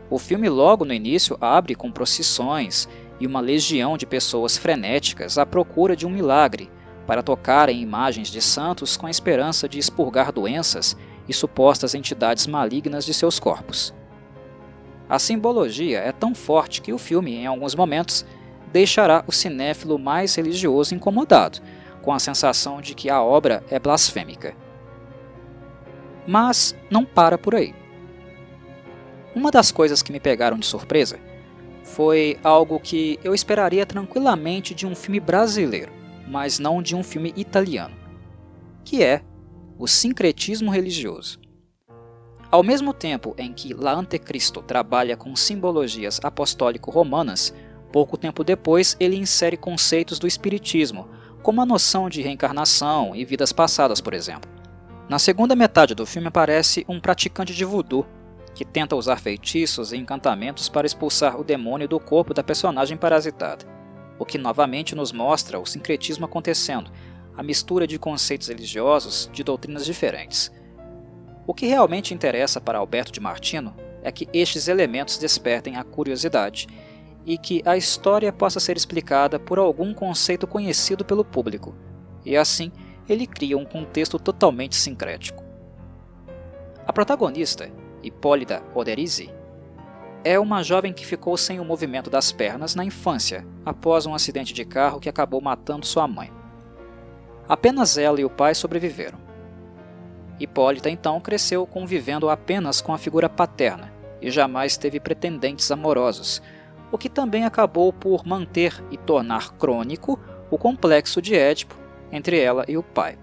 O 0.08 0.18
filme, 0.18 0.48
logo 0.48 0.84
no 0.84 0.94
início, 0.94 1.36
abre 1.40 1.74
com 1.74 1.90
procissões 1.90 2.88
e 3.18 3.26
uma 3.26 3.40
legião 3.40 3.96
de 3.96 4.06
pessoas 4.06 4.56
frenéticas 4.56 5.36
à 5.36 5.44
procura 5.44 5.96
de 5.96 6.06
um 6.06 6.10
milagre 6.10 6.70
para 7.06 7.22
tocar 7.22 7.68
em 7.68 7.80
imagens 7.80 8.28
de 8.28 8.40
santos 8.40 8.96
com 8.96 9.06
a 9.06 9.10
esperança 9.10 9.68
de 9.68 9.78
expurgar 9.78 10.32
doenças 10.32 10.96
e 11.28 11.34
supostas 11.34 11.94
entidades 11.94 12.46
malignas 12.46 13.04
de 13.04 13.12
seus 13.12 13.38
corpos. 13.38 13.94
A 15.08 15.18
simbologia 15.18 16.00
é 16.00 16.10
tão 16.10 16.34
forte 16.34 16.82
que 16.82 16.92
o 16.92 16.98
filme, 16.98 17.34
em 17.34 17.46
alguns 17.46 17.74
momentos, 17.74 18.26
deixará 18.72 19.24
o 19.26 19.32
cinéfilo 19.32 19.98
mais 19.98 20.34
religioso 20.34 20.94
incomodado, 20.94 21.60
com 22.02 22.12
a 22.12 22.18
sensação 22.18 22.80
de 22.80 22.94
que 22.94 23.08
a 23.08 23.22
obra 23.22 23.64
é 23.70 23.78
blasfêmica. 23.78 24.54
Mas 26.26 26.76
não 26.90 27.04
para 27.04 27.38
por 27.38 27.54
aí. 27.54 27.74
Uma 29.34 29.50
das 29.50 29.70
coisas 29.70 30.02
que 30.02 30.12
me 30.12 30.18
pegaram 30.18 30.58
de 30.58 30.66
surpresa 30.66 31.18
foi 31.84 32.38
algo 32.42 32.80
que 32.80 33.18
eu 33.22 33.32
esperaria 33.32 33.86
tranquilamente 33.86 34.74
de 34.74 34.86
um 34.86 34.94
filme 34.94 35.20
brasileiro, 35.20 35.92
mas 36.26 36.58
não 36.58 36.82
de 36.82 36.96
um 36.96 37.02
filme 37.02 37.32
italiano, 37.36 37.94
que 38.84 39.02
é 39.04 39.22
o 39.78 39.86
sincretismo 39.86 40.70
religioso. 40.70 41.38
Ao 42.50 42.62
mesmo 42.62 42.94
tempo 42.94 43.34
em 43.36 43.52
que 43.52 43.74
La 43.74 43.92
Antecristo 43.92 44.62
trabalha 44.62 45.16
com 45.16 45.34
simbologias 45.36 46.20
apostólico-romanas, 46.22 47.52
pouco 47.92 48.16
tempo 48.16 48.44
depois 48.44 48.96
ele 48.98 49.16
insere 49.16 49.56
conceitos 49.56 50.18
do 50.18 50.26
espiritismo, 50.26 51.08
como 51.42 51.60
a 51.60 51.66
noção 51.66 52.08
de 52.08 52.22
reencarnação 52.22 53.14
e 53.14 53.24
vidas 53.24 53.52
passadas, 53.52 54.00
por 54.00 54.14
exemplo. 54.14 54.50
Na 55.08 55.18
segunda 55.18 55.54
metade 55.54 55.94
do 55.94 56.06
filme 56.06 56.28
aparece 56.28 56.84
um 56.88 56.98
praticante 56.98 57.54
de 57.54 57.64
voodoo 57.64 58.06
que 58.54 58.64
tenta 58.64 58.96
usar 58.96 59.20
feitiços 59.20 59.92
e 59.92 59.96
encantamentos 59.96 60.68
para 60.68 60.86
expulsar 60.86 61.38
o 61.38 61.44
demônio 61.44 61.86
do 61.86 62.00
corpo 62.00 62.32
da 62.32 62.42
personagem 62.42 62.96
parasitada, 62.96 63.66
o 64.18 64.24
que 64.24 64.38
novamente 64.38 64.94
nos 64.94 65.12
mostra 65.12 65.60
o 65.60 65.66
sincretismo 65.66 66.24
acontecendo, 66.24 66.90
a 67.36 67.42
mistura 67.42 67.86
de 67.86 67.98
conceitos 67.98 68.48
religiosos 68.48 69.30
de 69.32 69.44
doutrinas 69.44 69.84
diferentes. 69.84 70.50
O 71.46 71.54
que 71.54 71.66
realmente 71.66 72.14
interessa 72.14 72.60
para 72.60 72.78
Alberto 72.78 73.12
de 73.12 73.20
Martino 73.20 73.74
é 74.02 74.10
que 74.10 74.28
estes 74.32 74.68
elementos 74.68 75.18
despertem 75.18 75.76
a 75.76 75.84
curiosidade 75.84 76.66
e 77.24 77.36
que 77.36 77.62
a 77.64 77.76
história 77.76 78.32
possa 78.32 78.60
ser 78.60 78.76
explicada 78.76 79.38
por 79.38 79.58
algum 79.58 79.92
conceito 79.92 80.46
conhecido 80.46 81.04
pelo 81.04 81.24
público, 81.24 81.74
e 82.24 82.36
assim 82.36 82.72
ele 83.08 83.26
cria 83.26 83.58
um 83.58 83.64
contexto 83.64 84.18
totalmente 84.18 84.76
sincrético. 84.76 85.44
A 86.86 86.92
protagonista, 86.92 87.70
Hipólita 88.02 88.62
Oderizzi, 88.74 89.32
é 90.24 90.38
uma 90.38 90.62
jovem 90.62 90.92
que 90.92 91.06
ficou 91.06 91.36
sem 91.36 91.60
o 91.60 91.64
movimento 91.64 92.10
das 92.10 92.32
pernas 92.32 92.74
na 92.74 92.84
infância, 92.84 93.46
após 93.64 94.06
um 94.06 94.14
acidente 94.14 94.52
de 94.52 94.64
carro 94.64 94.98
que 94.98 95.08
acabou 95.08 95.40
matando 95.40 95.86
sua 95.86 96.08
mãe. 96.08 96.32
Apenas 97.48 97.96
ela 97.96 98.20
e 98.20 98.24
o 98.24 98.30
pai 98.30 98.54
sobreviveram. 98.54 99.18
Hipólita 100.38 100.90
então 100.90 101.20
cresceu 101.20 101.66
convivendo 101.66 102.28
apenas 102.28 102.80
com 102.80 102.92
a 102.92 102.98
figura 102.98 103.28
paterna 103.28 103.92
e 104.20 104.30
jamais 104.30 104.76
teve 104.76 105.00
pretendentes 105.00 105.70
amorosos, 105.70 106.42
o 106.90 106.98
que 106.98 107.08
também 107.08 107.44
acabou 107.44 107.92
por 107.92 108.26
manter 108.26 108.82
e 108.90 108.96
tornar 108.96 109.52
crônico 109.52 110.18
o 110.50 110.58
complexo 110.58 111.22
de 111.22 111.34
Édipo 111.34 111.74
entre 112.12 112.38
ela 112.40 112.64
e 112.68 112.76
o 112.76 112.82
pai. 112.82 113.18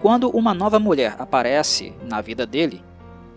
Quando 0.00 0.30
uma 0.30 0.54
nova 0.54 0.78
mulher 0.78 1.16
aparece 1.18 1.92
na 2.02 2.20
vida 2.20 2.46
dele, 2.46 2.84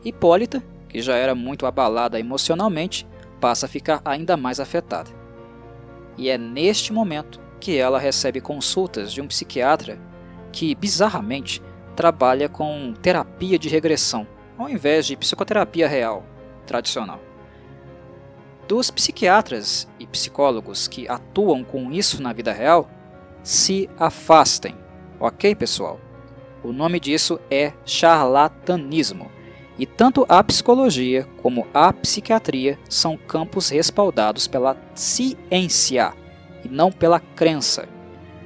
Hipólita, 0.04 0.64
que 0.88 1.02
já 1.02 1.16
era 1.16 1.34
muito 1.34 1.66
abalada 1.66 2.20
emocionalmente, 2.20 3.08
passa 3.40 3.66
a 3.66 3.70
ficar 3.70 4.02
ainda 4.06 4.38
mais 4.38 4.60
afetada. 4.60 5.10
E 6.18 6.30
é 6.30 6.38
neste 6.38 6.94
momento 6.94 7.40
que 7.62 7.78
ela 7.78 7.98
recebe 7.98 8.42
consultas 8.42 9.14
de 9.14 9.22
um 9.22 9.28
psiquiatra 9.28 9.98
que, 10.52 10.76
bizarramente, 10.76 11.62
trabalha 11.96 12.50
com 12.50 12.94
terapia 13.02 13.58
de 13.58 13.70
regressão, 13.70 14.28
ao 14.58 14.70
invés 14.70 15.06
de 15.06 15.16
psicoterapia 15.16 15.88
real, 15.88 16.26
tradicional 16.68 17.22
dos 18.72 18.90
psiquiatras 18.90 19.86
e 20.00 20.08
psicólogos 20.08 20.88
que 20.88 21.06
atuam 21.06 21.62
com 21.62 21.92
isso 21.92 22.24
na 22.24 22.32
vida 22.32 22.54
real 22.54 22.90
se 23.44 23.90
afastem. 24.00 24.74
Ok, 25.20 25.54
pessoal? 25.56 26.00
O 26.64 26.72
nome 26.72 26.98
disso 26.98 27.38
é 27.52 27.74
charlatanismo. 27.86 29.30
E 29.78 29.86
tanto 29.86 30.26
a 30.30 30.42
psicologia 30.42 31.28
como 31.42 31.68
a 31.74 31.92
psiquiatria 31.92 32.80
são 32.88 33.18
campos 33.18 33.68
respaldados 33.68 34.48
pela 34.48 34.78
ciência 34.96 36.14
e 36.64 36.70
não 36.70 36.92
pela 36.92 37.20
crença. 37.20 37.88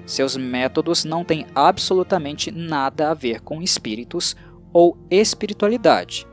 Seus 0.05 0.38
métodos 0.38 1.03
não 1.03 1.24
têm 1.24 1.48
absolutamente 1.55 2.51
nada 2.51 3.10
a 3.10 3.13
ver 3.13 3.41
com 3.41 3.62
espíritos 3.62 4.36
ou 4.72 4.98
espiritualidade. 5.10 6.27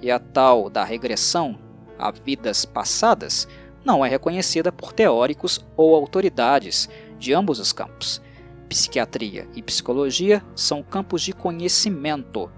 E 0.00 0.10
a 0.10 0.18
tal 0.18 0.70
da 0.70 0.84
regressão 0.84 1.58
a 1.98 2.10
vidas 2.10 2.64
passadas 2.64 3.48
não 3.84 4.04
é 4.04 4.08
reconhecida 4.08 4.70
por 4.70 4.92
teóricos 4.92 5.64
ou 5.76 5.94
autoridades 5.94 6.88
de 7.18 7.32
ambos 7.32 7.58
os 7.58 7.72
campos. 7.72 8.20
Psiquiatria 8.68 9.48
e 9.54 9.62
psicologia 9.62 10.42
são 10.54 10.82
campos 10.82 11.22
de 11.22 11.32
conhecimento 11.32 12.50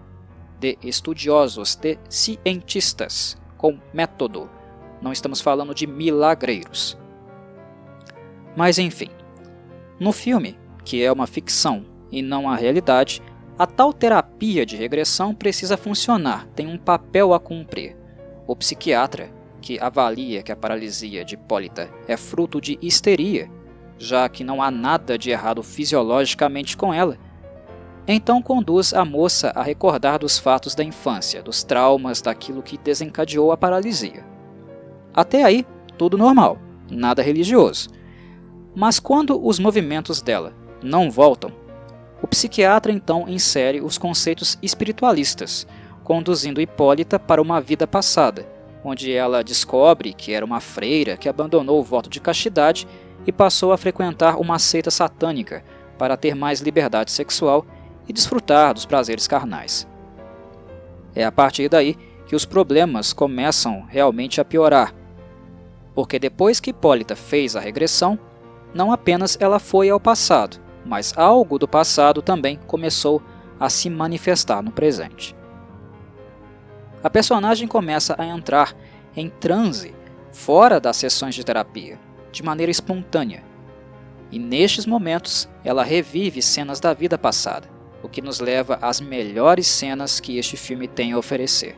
de 0.58 0.76
estudiosos, 0.82 1.76
de 1.76 1.98
cientistas, 2.08 3.36
com 3.56 3.78
método. 3.92 4.50
Não 5.00 5.12
estamos 5.12 5.40
falando 5.40 5.74
de 5.74 5.86
milagreiros. 5.86 6.98
Mas 8.58 8.76
enfim, 8.76 9.06
no 10.00 10.10
filme, 10.10 10.58
que 10.84 11.00
é 11.00 11.12
uma 11.12 11.28
ficção 11.28 11.84
e 12.10 12.20
não 12.20 12.50
a 12.50 12.56
realidade, 12.56 13.22
a 13.56 13.64
tal 13.68 13.92
terapia 13.92 14.66
de 14.66 14.74
regressão 14.74 15.32
precisa 15.32 15.76
funcionar, 15.76 16.44
tem 16.56 16.66
um 16.66 16.76
papel 16.76 17.32
a 17.32 17.38
cumprir. 17.38 17.96
O 18.48 18.56
psiquiatra, 18.56 19.30
que 19.60 19.78
avalia 19.78 20.42
que 20.42 20.50
a 20.50 20.56
paralisia 20.56 21.24
de 21.24 21.36
Hipólita 21.36 21.88
é 22.08 22.16
fruto 22.16 22.60
de 22.60 22.76
histeria, 22.82 23.48
já 23.96 24.28
que 24.28 24.42
não 24.42 24.60
há 24.60 24.72
nada 24.72 25.16
de 25.16 25.30
errado 25.30 25.62
fisiologicamente 25.62 26.76
com 26.76 26.92
ela, 26.92 27.16
então 28.08 28.42
conduz 28.42 28.92
a 28.92 29.04
moça 29.04 29.52
a 29.54 29.62
recordar 29.62 30.18
dos 30.18 30.36
fatos 30.36 30.74
da 30.74 30.82
infância, 30.82 31.44
dos 31.44 31.62
traumas, 31.62 32.20
daquilo 32.20 32.60
que 32.60 32.76
desencadeou 32.76 33.52
a 33.52 33.56
paralisia. 33.56 34.26
Até 35.14 35.44
aí, 35.44 35.64
tudo 35.96 36.18
normal, 36.18 36.58
nada 36.90 37.22
religioso. 37.22 37.96
Mas 38.74 39.00
quando 39.00 39.44
os 39.44 39.58
movimentos 39.58 40.22
dela 40.22 40.52
não 40.82 41.10
voltam, 41.10 41.52
O 42.20 42.26
psiquiatra 42.26 42.92
então 42.92 43.28
insere 43.28 43.80
os 43.80 43.96
conceitos 43.96 44.58
espiritualistas, 44.60 45.66
conduzindo 46.02 46.60
Hipólita 46.60 47.18
para 47.18 47.40
uma 47.40 47.60
vida 47.60 47.86
passada, 47.86 48.46
onde 48.84 49.12
ela 49.12 49.44
descobre 49.44 50.12
que 50.12 50.32
era 50.32 50.44
uma 50.44 50.60
freira 50.60 51.16
que 51.16 51.28
abandonou 51.28 51.78
o 51.78 51.84
voto 51.84 52.10
de 52.10 52.20
castidade 52.20 52.88
e 53.26 53.30
passou 53.30 53.72
a 53.72 53.78
frequentar 53.78 54.40
uma 54.40 54.58
seita 54.58 54.90
satânica 54.90 55.62
para 55.96 56.16
ter 56.16 56.34
mais 56.34 56.60
liberdade 56.60 57.12
sexual 57.12 57.64
e 58.08 58.12
desfrutar 58.12 58.74
dos 58.74 58.86
prazeres 58.86 59.28
carnais. 59.28 59.86
É 61.14 61.24
a 61.24 61.32
partir 61.32 61.68
daí 61.68 61.96
que 62.26 62.34
os 62.34 62.44
problemas 62.44 63.12
começam 63.12 63.84
realmente 63.88 64.40
a 64.40 64.44
piorar, 64.44 64.94
porque 65.94 66.18
depois 66.18 66.60
que 66.60 66.70
Hipólita 66.70 67.16
fez 67.16 67.54
a 67.56 67.60
regressão, 67.60 68.18
não 68.74 68.92
apenas 68.92 69.36
ela 69.40 69.58
foi 69.58 69.90
ao 69.90 70.00
passado, 70.00 70.60
mas 70.84 71.16
algo 71.16 71.58
do 71.58 71.68
passado 71.68 72.22
também 72.22 72.58
começou 72.66 73.22
a 73.58 73.68
se 73.68 73.90
manifestar 73.90 74.62
no 74.62 74.70
presente. 74.70 75.34
A 77.02 77.10
personagem 77.10 77.68
começa 77.68 78.14
a 78.18 78.26
entrar 78.26 78.74
em 79.16 79.28
transe 79.28 79.94
fora 80.32 80.80
das 80.80 80.96
sessões 80.96 81.34
de 81.34 81.44
terapia, 81.44 81.98
de 82.30 82.42
maneira 82.42 82.70
espontânea. 82.70 83.42
E 84.30 84.38
nestes 84.38 84.84
momentos, 84.84 85.48
ela 85.64 85.82
revive 85.82 86.42
cenas 86.42 86.80
da 86.80 86.92
vida 86.92 87.16
passada, 87.16 87.68
o 88.02 88.08
que 88.08 88.20
nos 88.20 88.40
leva 88.40 88.78
às 88.82 89.00
melhores 89.00 89.66
cenas 89.66 90.20
que 90.20 90.38
este 90.38 90.56
filme 90.56 90.86
tem 90.86 91.12
a 91.12 91.18
oferecer. 91.18 91.76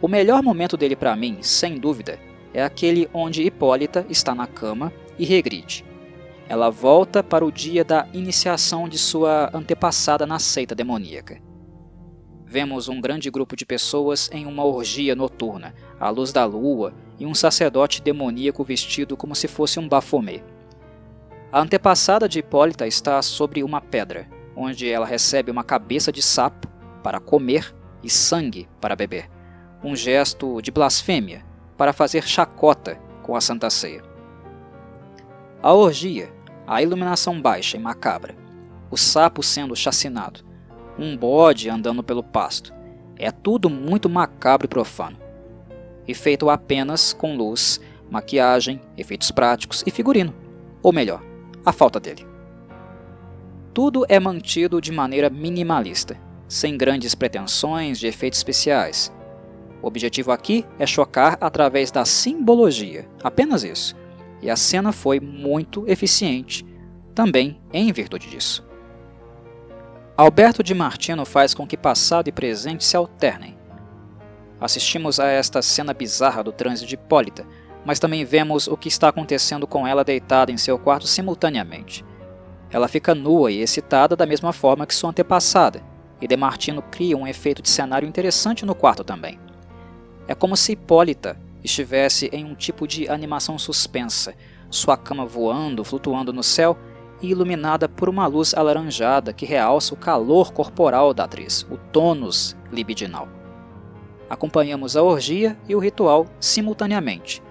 O 0.00 0.08
melhor 0.08 0.42
momento 0.42 0.76
dele 0.76 0.96
para 0.96 1.16
mim, 1.16 1.38
sem 1.40 1.78
dúvida, 1.78 2.18
é 2.52 2.62
aquele 2.62 3.08
onde 3.12 3.42
Hipólita 3.42 4.06
está 4.08 4.34
na 4.34 4.46
cama 4.46 4.92
e 5.18 5.24
regride, 5.24 5.84
ela 6.48 6.70
volta 6.70 7.22
para 7.22 7.44
o 7.44 7.52
dia 7.52 7.84
da 7.84 8.08
iniciação 8.14 8.88
de 8.88 8.96
sua 8.96 9.50
antepassada 9.52 10.26
na 10.26 10.38
seita 10.38 10.74
demoníaca. 10.74 11.38
Vemos 12.46 12.88
um 12.88 12.98
grande 12.98 13.30
grupo 13.30 13.54
de 13.54 13.66
pessoas 13.66 14.30
em 14.32 14.46
uma 14.46 14.64
orgia 14.64 15.14
noturna, 15.14 15.74
à 16.00 16.08
luz 16.08 16.32
da 16.32 16.46
lua, 16.46 16.94
e 17.18 17.26
um 17.26 17.34
sacerdote 17.34 18.00
demoníaco 18.00 18.64
vestido 18.64 19.14
como 19.14 19.34
se 19.34 19.46
fosse 19.46 19.78
um 19.78 19.86
bafomê. 19.86 20.42
A 21.52 21.60
antepassada 21.60 22.26
de 22.26 22.38
Hipólita 22.38 22.86
está 22.86 23.20
sobre 23.20 23.62
uma 23.62 23.82
pedra, 23.82 24.26
onde 24.56 24.88
ela 24.88 25.04
recebe 25.04 25.50
uma 25.50 25.62
cabeça 25.62 26.10
de 26.10 26.22
sapo 26.22 26.66
para 27.02 27.20
comer 27.20 27.74
e 28.02 28.08
sangue 28.08 28.66
para 28.80 28.96
beber, 28.96 29.28
um 29.84 29.94
gesto 29.94 30.62
de 30.62 30.70
blasfêmia 30.70 31.44
para 31.76 31.92
fazer 31.92 32.26
chacota 32.26 32.96
com 33.22 33.36
a 33.36 33.40
Santa 33.42 33.68
Ceia. 33.68 34.07
A 35.62 35.72
orgia 35.72 36.38
a 36.68 36.82
iluminação 36.82 37.40
baixa 37.40 37.78
e 37.78 37.80
macabra, 37.80 38.36
o 38.90 38.96
sapo 38.96 39.42
sendo 39.42 39.74
chacinado, 39.74 40.40
um 40.98 41.16
bode 41.16 41.70
andando 41.70 42.02
pelo 42.02 42.22
pasto. 42.22 42.74
É 43.16 43.30
tudo 43.30 43.70
muito 43.70 44.06
macabro 44.06 44.66
e 44.66 44.68
profano. 44.68 45.16
E 46.06 46.12
feito 46.12 46.50
apenas 46.50 47.14
com 47.14 47.34
luz, 47.34 47.80
maquiagem, 48.10 48.82
efeitos 48.98 49.30
práticos 49.30 49.82
e 49.86 49.90
figurino. 49.90 50.34
Ou 50.82 50.92
melhor, 50.92 51.22
a 51.64 51.72
falta 51.72 51.98
dele. 51.98 52.26
Tudo 53.72 54.04
é 54.10 54.20
mantido 54.20 54.82
de 54.82 54.92
maneira 54.92 55.30
minimalista, 55.30 56.20
sem 56.46 56.76
grandes 56.76 57.14
pretensões 57.14 57.98
de 57.98 58.06
efeitos 58.06 58.40
especiais. 58.40 59.10
O 59.80 59.86
objetivo 59.86 60.32
aqui 60.32 60.66
é 60.78 60.86
chocar 60.86 61.38
através 61.40 61.90
da 61.90 62.04
simbologia, 62.04 63.08
apenas 63.22 63.64
isso 63.64 63.96
e 64.40 64.50
a 64.50 64.56
cena 64.56 64.92
foi 64.92 65.20
muito 65.20 65.84
eficiente, 65.88 66.64
também 67.14 67.60
em 67.72 67.92
virtude 67.92 68.28
disso. 68.28 68.66
Alberto 70.16 70.62
de 70.62 70.74
Martino 70.74 71.24
faz 71.24 71.54
com 71.54 71.66
que 71.66 71.76
passado 71.76 72.28
e 72.28 72.32
presente 72.32 72.84
se 72.84 72.96
alternem. 72.96 73.56
Assistimos 74.60 75.20
a 75.20 75.28
esta 75.28 75.62
cena 75.62 75.94
bizarra 75.94 76.42
do 76.42 76.50
trânsito 76.52 76.88
de 76.88 76.94
Hipólita, 76.94 77.46
mas 77.84 78.00
também 78.00 78.24
vemos 78.24 78.66
o 78.66 78.76
que 78.76 78.88
está 78.88 79.08
acontecendo 79.08 79.66
com 79.66 79.86
ela 79.86 80.04
deitada 80.04 80.50
em 80.50 80.56
seu 80.56 80.78
quarto 80.78 81.06
simultaneamente. 81.06 82.04
Ela 82.70 82.88
fica 82.88 83.14
nua 83.14 83.50
e 83.50 83.60
excitada 83.60 84.16
da 84.16 84.26
mesma 84.26 84.52
forma 84.52 84.86
que 84.86 84.94
sua 84.94 85.10
antepassada, 85.10 85.82
e 86.20 86.26
De 86.26 86.36
Martino 86.36 86.82
cria 86.82 87.16
um 87.16 87.26
efeito 87.26 87.62
de 87.62 87.68
cenário 87.68 88.08
interessante 88.08 88.66
no 88.66 88.74
quarto 88.74 89.04
também. 89.04 89.38
É 90.26 90.34
como 90.34 90.56
se 90.56 90.72
Hipólita 90.72 91.40
estivesse 91.62 92.28
em 92.32 92.44
um 92.44 92.54
tipo 92.54 92.86
de 92.86 93.08
animação 93.08 93.58
suspensa, 93.58 94.34
sua 94.70 94.96
cama 94.96 95.26
voando, 95.26 95.84
flutuando 95.84 96.32
no 96.32 96.42
céu 96.42 96.76
e 97.20 97.30
iluminada 97.30 97.88
por 97.88 98.08
uma 98.08 98.26
luz 98.26 98.54
alaranjada 98.54 99.32
que 99.32 99.46
realça 99.46 99.94
o 99.94 99.96
calor 99.96 100.52
corporal 100.52 101.12
da 101.12 101.24
atriz, 101.24 101.66
o 101.70 101.76
tônus 101.76 102.56
libidinal. 102.70 103.28
Acompanhamos 104.30 104.96
a 104.96 105.02
orgia 105.02 105.58
e 105.68 105.74
o 105.74 105.78
ritual 105.78 106.26
simultaneamente, 106.38 107.42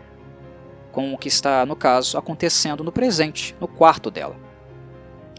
com 0.92 1.14
o 1.14 1.18
que 1.18 1.28
está, 1.28 1.66
no 1.66 1.76
caso, 1.76 2.18
acontecendo 2.18 2.84
no 2.84 2.92
presente, 2.92 3.56
no 3.60 3.68
quarto 3.68 4.10
dela. 4.10 4.36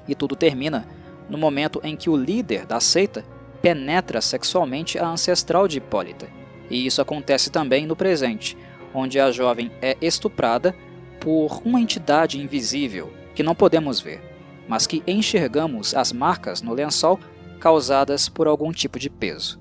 E 0.06 0.14
tudo 0.14 0.36
termina 0.36 0.86
no 1.28 1.38
momento 1.38 1.80
em 1.84 1.96
que 1.96 2.10
o 2.10 2.16
líder 2.16 2.66
da 2.66 2.80
seita 2.80 3.24
penetra 3.62 4.20
sexualmente 4.20 4.98
a 4.98 5.06
ancestral 5.06 5.68
de 5.68 5.78
Hipólita 5.78 6.37
e 6.70 6.86
isso 6.86 7.00
acontece 7.00 7.50
também 7.50 7.86
no 7.86 7.96
presente, 7.96 8.56
onde 8.94 9.18
a 9.18 9.30
jovem 9.30 9.70
é 9.80 9.96
estuprada 10.00 10.74
por 11.20 11.62
uma 11.64 11.80
entidade 11.80 12.40
invisível 12.40 13.12
que 13.34 13.42
não 13.42 13.54
podemos 13.54 14.00
ver, 14.00 14.20
mas 14.68 14.86
que 14.86 15.02
enxergamos 15.06 15.94
as 15.94 16.12
marcas 16.12 16.62
no 16.62 16.74
lençol 16.74 17.18
causadas 17.58 18.28
por 18.28 18.46
algum 18.46 18.72
tipo 18.72 18.98
de 18.98 19.10
peso. 19.10 19.60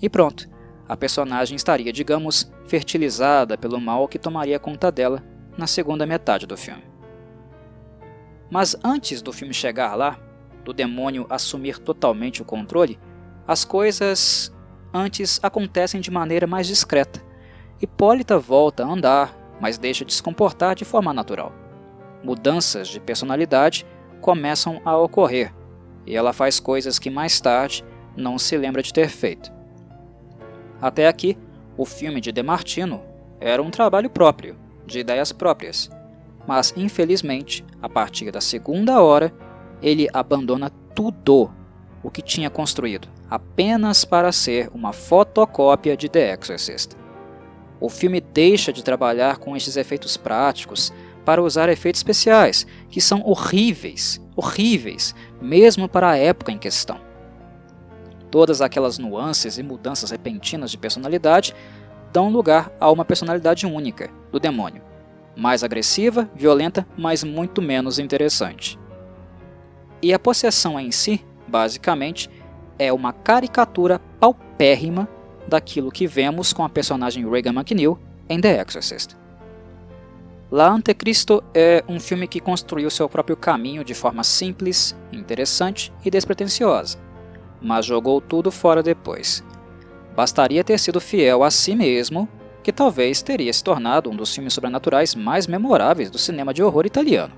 E 0.00 0.08
pronto, 0.08 0.48
a 0.88 0.96
personagem 0.96 1.54
estaria, 1.54 1.92
digamos, 1.92 2.50
fertilizada 2.66 3.56
pelo 3.56 3.80
mal 3.80 4.08
que 4.08 4.18
tomaria 4.18 4.58
conta 4.58 4.90
dela 4.90 5.22
na 5.56 5.66
segunda 5.66 6.06
metade 6.06 6.46
do 6.46 6.56
filme. 6.56 6.82
Mas 8.50 8.76
antes 8.82 9.22
do 9.22 9.32
filme 9.32 9.54
chegar 9.54 9.94
lá, 9.94 10.18
do 10.64 10.72
demônio 10.72 11.26
assumir 11.30 11.78
totalmente 11.78 12.42
o 12.42 12.44
controle, 12.44 12.98
as 13.46 13.64
coisas 13.64 14.52
antes 14.92 15.40
acontecem 15.42 16.00
de 16.00 16.10
maneira 16.10 16.46
mais 16.46 16.66
discreta. 16.66 17.22
Hipólita 17.80 18.38
volta 18.38 18.84
a 18.84 18.88
andar, 18.88 19.36
mas 19.60 19.78
deixa 19.78 20.04
de 20.04 20.12
se 20.12 20.22
comportar 20.22 20.74
de 20.74 20.84
forma 20.84 21.12
natural. 21.12 21.52
Mudanças 22.22 22.88
de 22.88 23.00
personalidade 23.00 23.86
começam 24.20 24.80
a 24.84 24.96
ocorrer, 24.98 25.54
e 26.06 26.14
ela 26.14 26.32
faz 26.32 26.60
coisas 26.60 26.98
que 26.98 27.08
mais 27.08 27.40
tarde 27.40 27.84
não 28.16 28.38
se 28.38 28.56
lembra 28.56 28.82
de 28.82 28.92
ter 28.92 29.08
feito. 29.08 29.50
Até 30.80 31.06
aqui, 31.08 31.38
o 31.76 31.84
filme 31.84 32.20
de 32.20 32.32
Demartino 32.32 33.02
era 33.40 33.62
um 33.62 33.70
trabalho 33.70 34.10
próprio, 34.10 34.56
de 34.86 34.98
ideias 34.98 35.32
próprias, 35.32 35.90
mas 36.46 36.74
infelizmente, 36.76 37.64
a 37.80 37.88
partir 37.88 38.30
da 38.30 38.40
segunda 38.40 39.00
hora, 39.00 39.32
ele 39.80 40.08
abandona 40.12 40.70
tudo 40.94 41.50
o 42.02 42.10
que 42.10 42.22
tinha 42.22 42.50
construído 42.50 43.08
apenas 43.30 44.04
para 44.04 44.32
ser 44.32 44.68
uma 44.74 44.92
fotocópia 44.92 45.96
de 45.96 46.08
The 46.08 46.34
Exorcist. 46.34 46.96
O 47.80 47.88
filme 47.88 48.20
deixa 48.20 48.72
de 48.72 48.82
trabalhar 48.82 49.38
com 49.38 49.56
estes 49.56 49.76
efeitos 49.76 50.16
práticos 50.16 50.92
para 51.24 51.42
usar 51.42 51.68
efeitos 51.68 52.00
especiais, 52.00 52.66
que 52.90 53.00
são 53.00 53.22
horríveis, 53.24 54.20
horríveis, 54.34 55.14
mesmo 55.40 55.88
para 55.88 56.10
a 56.10 56.16
época 56.16 56.50
em 56.50 56.58
questão. 56.58 57.00
Todas 58.30 58.60
aquelas 58.60 58.98
nuances 58.98 59.58
e 59.58 59.62
mudanças 59.62 60.10
repentinas 60.10 60.70
de 60.70 60.78
personalidade 60.78 61.54
dão 62.12 62.30
lugar 62.30 62.72
a 62.80 62.90
uma 62.90 63.04
personalidade 63.04 63.66
única, 63.66 64.10
do 64.32 64.40
demônio, 64.40 64.82
mais 65.36 65.62
agressiva, 65.62 66.28
violenta, 66.34 66.86
mas 66.96 67.22
muito 67.22 67.62
menos 67.62 67.98
interessante. 67.98 68.78
E 70.02 70.12
a 70.12 70.18
possessão 70.18 70.78
em 70.80 70.90
si, 70.90 71.24
basicamente, 71.50 72.30
é 72.78 72.92
uma 72.92 73.12
caricatura 73.12 73.98
paupérrima 74.18 75.08
daquilo 75.46 75.90
que 75.90 76.06
vemos 76.06 76.52
com 76.52 76.64
a 76.64 76.68
personagem 76.68 77.28
Regan 77.28 77.52
McNeil 77.52 77.98
em 78.28 78.40
The 78.40 78.62
Exorcist. 78.62 79.16
La 80.50 80.68
Antecristo 80.68 81.44
é 81.54 81.84
um 81.88 82.00
filme 82.00 82.26
que 82.26 82.40
construiu 82.40 82.90
seu 82.90 83.08
próprio 83.08 83.36
caminho 83.36 83.84
de 83.84 83.94
forma 83.94 84.24
simples, 84.24 84.96
interessante 85.12 85.92
e 86.04 86.10
despretensiosa, 86.10 86.98
mas 87.60 87.86
jogou 87.86 88.20
tudo 88.20 88.50
fora 88.50 88.82
depois. 88.82 89.44
Bastaria 90.16 90.64
ter 90.64 90.78
sido 90.78 91.00
fiel 91.00 91.44
a 91.44 91.50
si 91.50 91.76
mesmo, 91.76 92.28
que 92.62 92.72
talvez 92.72 93.22
teria 93.22 93.52
se 93.52 93.62
tornado 93.62 94.10
um 94.10 94.16
dos 94.16 94.34
filmes 94.34 94.52
sobrenaturais 94.52 95.14
mais 95.14 95.46
memoráveis 95.46 96.10
do 96.10 96.18
cinema 96.18 96.52
de 96.52 96.62
horror 96.62 96.84
italiano. 96.84 97.32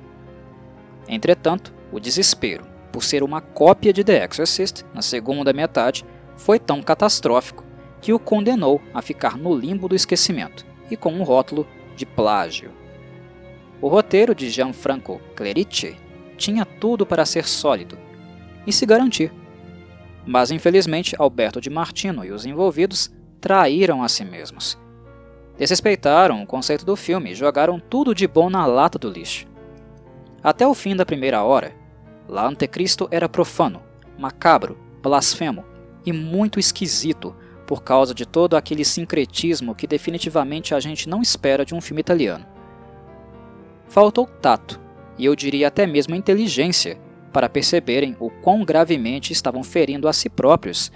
Entretanto, 1.07 1.73
o 1.93 2.01
desespero, 2.01 2.65
por 2.93 3.03
ser 3.03 3.23
uma 3.23 3.41
cópia 3.41 3.93
de 3.93 4.05
The 4.05 4.25
Exorcist 4.25 4.85
na 4.93 5.03
segunda 5.03 5.53
metade, 5.53 6.05
foi 6.37 6.59
tão 6.59 6.83
catastrófico 6.83 7.65
que 8.01 8.13
o 8.13 8.19
condenou 8.19 8.81
a 8.93 9.01
ficar 9.01 9.37
no 9.37 9.55
limbo 9.57 9.89
do 9.89 9.95
esquecimento 9.95 10.67
e 10.91 10.97
com 10.97 11.13
um 11.13 11.23
rótulo 11.23 11.67
de 11.97 12.05
plágio. 12.05 12.71
O 13.81 13.89
roteiro 13.89 14.35
de 14.35 14.51
Gianfranco 14.51 15.21
Clerici 15.35 15.97
tinha 16.37 16.65
tudo 16.65 17.07
para 17.07 17.25
ser 17.25 17.47
sólido, 17.47 17.99
e 18.67 18.73
se 18.73 18.87
garantir. 18.87 19.33
Mas 20.27 20.51
infelizmente 20.51 21.17
Alberto 21.19 21.61
de 21.61 21.71
Martino 21.71 22.25
e 22.25 22.31
os 22.31 22.47
envolvidos 22.47 23.11
traíram 23.41 24.03
a 24.03 24.09
si 24.09 24.25
mesmos. 24.25 24.79
Desrespeitaram 25.59 26.43
o 26.43 26.47
conceito 26.47 26.85
do 26.85 26.97
filme 26.97 27.33
e 27.33 27.35
jogaram 27.35 27.79
tudo 27.79 28.15
de 28.15 28.27
bom 28.27 28.49
na 28.49 28.65
lata 28.67 28.99
do 28.99 29.11
lixo. 29.11 29.47
Até 30.43 30.67
o 30.67 30.75
fim 30.75 30.97
da 30.97 31.07
primeira 31.07 31.43
hora, 31.43 31.75
La 32.29 32.47
Antecristo 32.47 33.09
era 33.11 33.29
profano, 33.29 33.83
macabro, 34.19 34.79
blasfemo 35.03 35.65
e 36.05 36.13
muito 36.13 36.59
esquisito 36.59 37.35
por 37.67 37.83
causa 37.83 38.15
de 38.15 38.27
todo 38.27 38.57
aquele 38.57 38.85
sincretismo 38.85 39.75
que 39.75 39.87
definitivamente 39.87 40.75
a 40.75 40.81
gente 40.81 41.09
não 41.09 41.23
espera 41.23 41.65
de 41.65 41.75
um 41.75 41.81
filme 41.81 42.01
italiano. 42.01 42.47
Faltou 43.89 44.27
tato, 44.27 44.81
e 45.19 45.25
eu 45.25 45.37
diria 45.37 45.69
até 45.69 45.87
mesmo 45.87 46.15
inteligência, 46.15 46.99
para 47.33 47.49
perceberem 47.49 48.17
o 48.21 48.31
quão 48.31 48.65
gravemente 48.65 49.33
estavam 49.33 49.63
ferindo 49.63 50.07
a 50.07 50.13
si 50.13 50.29
próprios 50.29 50.93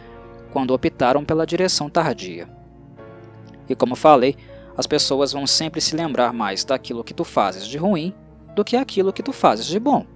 quando 0.52 0.74
optaram 0.74 1.24
pela 1.24 1.46
direção 1.46 1.88
tardia. 1.88 2.48
E 3.68 3.74
como 3.74 3.96
falei, 3.96 4.36
as 4.76 4.86
pessoas 4.86 5.32
vão 5.32 5.46
sempre 5.46 5.80
se 5.80 5.96
lembrar 5.96 6.32
mais 6.32 6.64
daquilo 6.64 7.04
que 7.04 7.14
tu 7.14 7.24
fazes 7.24 7.66
de 7.66 7.78
ruim 7.78 8.14
do 8.54 8.64
que 8.64 8.76
aquilo 8.76 9.12
que 9.12 9.22
tu 9.22 9.32
fazes 9.32 9.66
de 9.66 9.80
bom. 9.80 10.06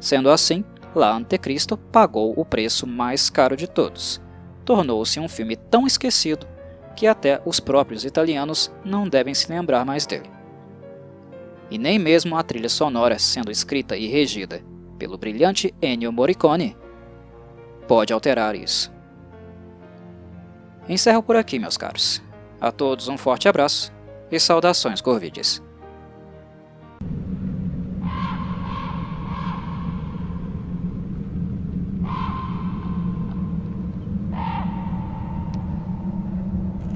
Sendo 0.00 0.30
assim, 0.30 0.64
La 0.94 1.14
Antecristo 1.14 1.76
pagou 1.76 2.34
o 2.36 2.44
preço 2.44 2.86
mais 2.86 3.30
caro 3.30 3.56
de 3.56 3.68
todos 3.68 4.20
tornou-se 4.70 5.18
um 5.18 5.28
filme 5.28 5.56
tão 5.56 5.84
esquecido 5.84 6.46
que 6.94 7.04
até 7.04 7.42
os 7.44 7.58
próprios 7.58 8.04
italianos 8.04 8.72
não 8.84 9.08
devem 9.08 9.34
se 9.34 9.50
lembrar 9.50 9.84
mais 9.84 10.06
dele. 10.06 10.30
E 11.68 11.76
nem 11.76 11.98
mesmo 11.98 12.36
a 12.36 12.42
trilha 12.44 12.68
sonora, 12.68 13.18
sendo 13.18 13.50
escrita 13.50 13.96
e 13.96 14.06
regida 14.06 14.62
pelo 14.96 15.18
brilhante 15.18 15.74
Ennio 15.82 16.12
Morricone, 16.12 16.76
pode 17.88 18.12
alterar 18.12 18.54
isso. 18.54 18.92
Encerro 20.88 21.22
por 21.22 21.34
aqui, 21.34 21.58
meus 21.58 21.76
caros. 21.76 22.22
A 22.60 22.70
todos 22.70 23.08
um 23.08 23.18
forte 23.18 23.48
abraço 23.48 23.92
e 24.30 24.38
saudações 24.38 25.00
Corvides. 25.00 25.60